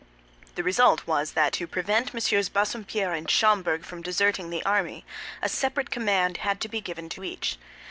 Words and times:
The 0.55 0.63
result 0.63 1.05
was 1.05 1.33
that 1.33 1.53
to 1.53 1.67
prevent 1.67 2.11
MM. 2.11 2.51
Bassompierre 2.51 3.13
and 3.13 3.29
Schomberg 3.29 3.85
from 3.85 4.01
deserting 4.01 4.49
the 4.49 4.65
army, 4.65 5.05
a 5.43 5.47
separate 5.47 5.91
command 5.91 6.37
had 6.37 6.59
to 6.61 6.67
be 6.67 6.81
given 6.81 7.07
to 7.09 7.23
each. 7.23 7.59